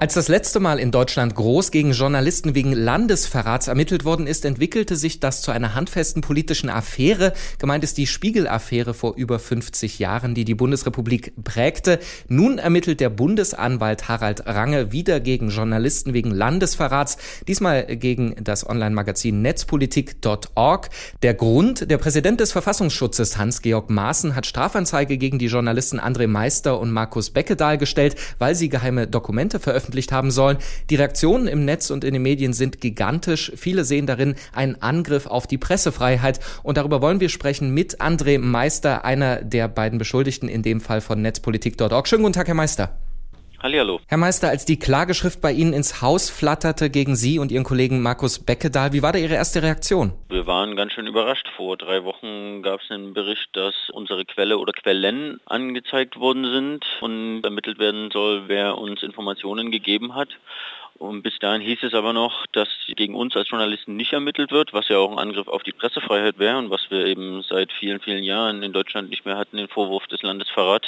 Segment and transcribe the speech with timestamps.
[0.00, 4.96] Als das letzte Mal in Deutschland groß gegen Journalisten wegen Landesverrats ermittelt worden ist, entwickelte
[4.96, 7.32] sich das zu einer handfesten politischen Affäre.
[7.58, 12.00] Gemeint ist die Spiegel-Affäre vor über 50 Jahren, die die Bundesrepublik prägte.
[12.28, 17.16] Nun ermittelt der Bundesanwalt Harald Range wieder gegen Journalisten wegen Landesverrats,
[17.46, 20.90] diesmal gegen das Online-Magazin netzpolitik.org.
[21.22, 26.80] Der Grund, der Präsident des Verfassungsschutzes Hans-Georg Maaßen hat Strafanzeige gegen die Journalisten André Meister
[26.80, 30.58] und Markus Beckedahl gestellt, weil sie geheime Dokumente veröffentlicht haben sollen.
[30.90, 33.52] Die Reaktionen im Netz und in den Medien sind gigantisch.
[33.56, 36.40] Viele sehen darin einen Angriff auf die Pressefreiheit.
[36.62, 41.00] Und darüber wollen wir sprechen mit André Meister, einer der beiden Beschuldigten in dem Fall
[41.00, 42.08] von netzpolitik.org.
[42.08, 43.03] Schönen guten Tag, Herr Meister.
[43.64, 43.98] Hallihallo.
[44.08, 48.02] Herr Meister, als die Klageschrift bei Ihnen ins Haus flatterte gegen Sie und Ihren Kollegen
[48.02, 50.12] Markus Beckedahl, wie war da Ihre erste Reaktion?
[50.28, 51.48] Wir waren ganz schön überrascht.
[51.56, 56.84] Vor drei Wochen gab es einen Bericht, dass unsere Quelle oder Quellen angezeigt worden sind
[57.00, 60.28] und ermittelt werden soll, wer uns Informationen gegeben hat.
[60.98, 64.72] Und bis dahin hieß es aber noch, dass gegen uns als Journalisten nicht ermittelt wird,
[64.72, 67.98] was ja auch ein Angriff auf die Pressefreiheit wäre und was wir eben seit vielen,
[68.00, 70.86] vielen Jahren in Deutschland nicht mehr hatten, den Vorwurf des Landesverrats,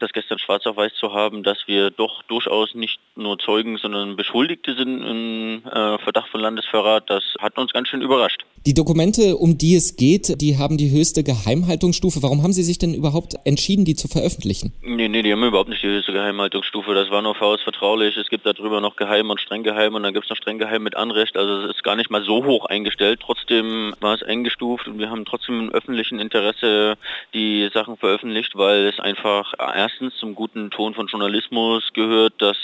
[0.00, 4.16] das gestern schwarz auf weiß zu haben, dass wir doch durchaus nicht nur Zeugen, sondern
[4.16, 7.08] Beschuldigte sind im äh, Verdacht von Landesverrat.
[7.08, 8.44] Das hat uns ganz schön überrascht.
[8.66, 12.22] Die Dokumente, um die es geht, die haben die höchste Geheimhaltungsstufe.
[12.22, 14.74] Warum haben Sie sich denn überhaupt entschieden, die zu veröffentlichen?
[14.82, 16.92] Nee, nee, die haben überhaupt nicht die höchste Geheimhaltungsstufe.
[16.94, 18.18] Das war nur vertraulich.
[18.18, 20.82] Es gibt darüber noch Geheim und streng geheim und dann gibt es noch streng geheim
[20.82, 21.38] mit Anrecht.
[21.38, 23.20] Also es ist gar nicht mal so hoch eingestellt.
[23.24, 26.98] Trotzdem war es eingestuft und wir haben trotzdem im öffentlichen Interesse
[27.32, 29.54] die Sachen veröffentlicht, weil es einfach
[29.90, 32.56] erstens zum guten Ton von Journalismus gehört, dass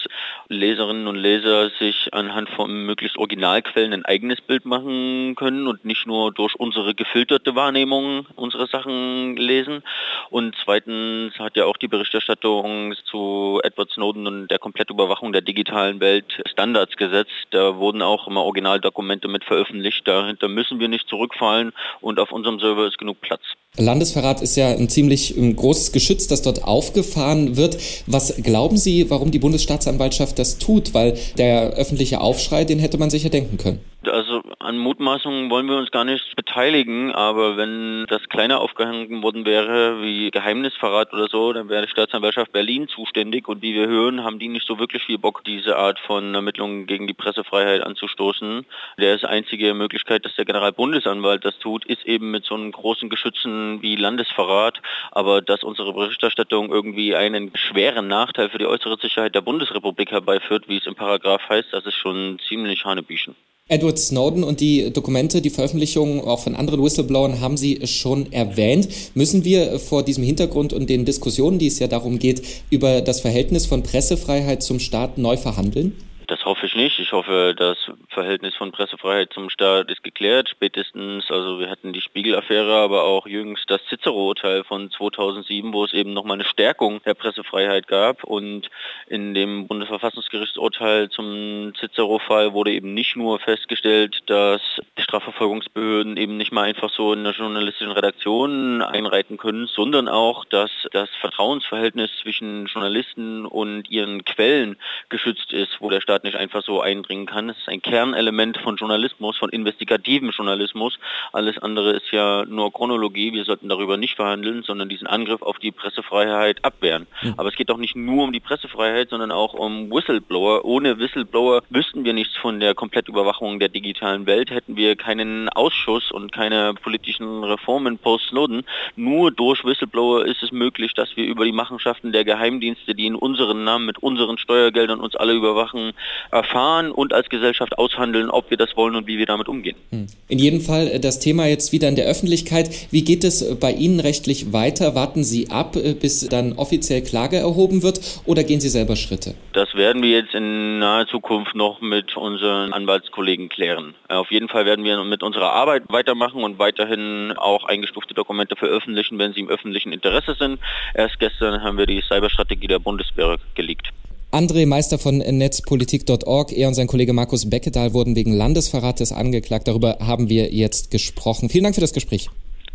[0.49, 6.07] Leserinnen und Leser sich anhand von möglichst Originalquellen ein eigenes Bild machen können und nicht
[6.07, 9.83] nur durch unsere gefilterte Wahrnehmung unsere Sachen lesen.
[10.31, 16.01] Und zweitens hat ja auch die Berichterstattung zu Edward Snowden und der Komplettüberwachung der digitalen
[16.01, 17.33] Welt Standards gesetzt.
[17.51, 20.07] Da wurden auch immer Originaldokumente mit veröffentlicht.
[20.07, 23.43] Dahinter müssen wir nicht zurückfallen und auf unserem Server ist genug Platz.
[23.77, 27.79] Landesverrat ist ja ein ziemlich großes Geschütz, das dort aufgefahren wird.
[28.07, 30.95] Was glauben Sie, warum die Bundesstaatsanwaltschaft das tut?
[30.95, 33.81] Weil der öffentliche Aufschrei, den hätte man sich ja denken können.
[34.09, 39.45] Also an Mutmaßungen wollen wir uns gar nicht beteiligen, aber wenn das kleiner aufgehangen worden
[39.45, 44.25] wäre, wie Geheimnisverrat oder so, dann wäre die Staatsanwaltschaft Berlin zuständig und wie wir hören,
[44.25, 48.65] haben die nicht so wirklich viel Bock, diese Art von Ermittlungen gegen die Pressefreiheit anzustoßen.
[48.99, 53.09] Der ist einzige Möglichkeit, dass der Generalbundesanwalt das tut, ist eben mit so einem großen
[53.09, 54.81] Geschützen wie Landesverrat,
[55.11, 60.69] aber dass unsere Berichterstattung irgendwie einen schweren Nachteil für die äußere Sicherheit der Bundesrepublik herbeiführt,
[60.69, 63.35] wie es im Paragraph heißt, das ist schon ziemlich hanebüchen.
[63.69, 68.87] Edward Snowden und die Dokumente, die Veröffentlichungen auch von anderen Whistleblowern haben Sie schon erwähnt.
[69.15, 73.19] Müssen wir vor diesem Hintergrund und den Diskussionen, die es ja darum geht, über das
[73.19, 75.97] Verhältnis von Pressefreiheit zum Staat neu verhandeln?
[76.29, 76.99] Das hoffe ich nicht.
[76.99, 77.79] Ich hoffe, das
[78.09, 80.49] Verhältnis von Pressefreiheit zum Staat ist geklärt.
[80.49, 85.93] Spätestens, also wir hatten die Spiegel-Affäre, aber auch jüngst das Cicero-Urteil von 2007, wo es
[85.93, 88.25] eben nochmal eine Stärkung der Pressefreiheit gab.
[88.25, 88.69] Und
[89.07, 94.61] in dem Bundesverfassungsgerichtsurteil zum Cicero-Fall wurde eben nicht nur festgestellt, dass
[95.07, 100.71] Strafverfolgungsbehörden eben nicht mal einfach so in der journalistischen Redaktion einreiten können, sondern auch, dass
[100.91, 104.77] das Vertrauensverhältnis zwischen Journalisten und ihren Quellen
[105.09, 107.49] geschützt ist, wo der Staat nicht einfach so eindringen kann.
[107.49, 110.99] Es ist ein Kernelement von Journalismus, von investigativem Journalismus.
[111.33, 113.33] Alles andere ist ja nur Chronologie.
[113.33, 117.07] Wir sollten darüber nicht verhandeln, sondern diesen Angriff auf die Pressefreiheit abwehren.
[117.23, 117.35] Mhm.
[117.37, 120.65] Aber es geht doch nicht nur um die Pressefreiheit, sondern auch um Whistleblower.
[120.65, 126.11] Ohne Whistleblower wüssten wir nichts von der Komplettüberwachung der digitalen Welt, hätten wir keinen Ausschuss
[126.11, 128.65] und keine politischen Reformen post-Snowden.
[128.97, 133.15] Nur durch Whistleblower ist es möglich, dass wir über die Machenschaften der Geheimdienste, die in
[133.15, 135.93] unseren Namen mit unseren Steuergeldern uns alle überwachen,
[136.31, 139.77] erfahren und als Gesellschaft aushandeln, ob wir das wollen und wie wir damit umgehen.
[139.91, 140.07] Hm.
[140.29, 142.71] In jedem Fall äh, das Thema jetzt wieder in der Öffentlichkeit.
[142.91, 144.95] Wie geht es äh, bei Ihnen rechtlich weiter?
[144.95, 149.35] Warten Sie ab, äh, bis dann offiziell Klage erhoben wird oder gehen Sie selber Schritte?
[149.53, 153.95] Das werden wir jetzt in naher Zukunft noch mit unseren Anwaltskollegen klären.
[154.09, 159.19] Auf jeden Fall werden wir mit unserer Arbeit weitermachen und weiterhin auch eingestufte Dokumente veröffentlichen,
[159.19, 160.59] wenn sie im öffentlichen Interesse sind.
[160.95, 163.93] Erst gestern haben wir die Cyberstrategie der Bundeswehr geleakt.
[164.33, 169.69] André Meister von netzpolitik.org, er und sein Kollege Markus Beckedahl wurden wegen Landesverrates angeklagt.
[169.69, 171.49] Darüber haben wir jetzt gesprochen.
[171.49, 172.29] Vielen Dank für das Gespräch.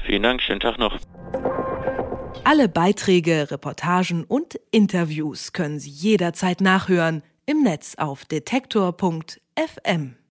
[0.06, 0.98] Vielen Dank, schönen Tag noch.
[2.44, 10.16] Alle Beiträge, Reportagen und Interviews können Sie jederzeit nachhören im Netz auf detektor.fm.